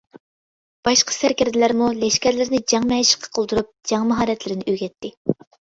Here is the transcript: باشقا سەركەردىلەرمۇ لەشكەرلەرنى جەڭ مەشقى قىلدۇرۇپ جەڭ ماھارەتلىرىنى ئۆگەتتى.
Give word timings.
باشقا 0.87 1.13
سەركەردىلەرمۇ 1.15 1.91
لەشكەرلەرنى 1.99 2.63
جەڭ 2.75 2.91
مەشقى 2.95 3.33
قىلدۇرۇپ 3.39 3.73
جەڭ 3.93 4.13
ماھارەتلىرىنى 4.15 4.69
ئۆگەتتى. 4.75 5.19